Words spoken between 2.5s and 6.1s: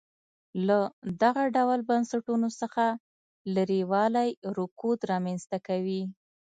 څخه لرېوالی رکود رامنځته کوي.